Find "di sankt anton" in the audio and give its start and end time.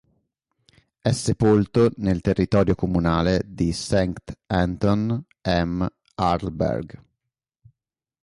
3.45-5.23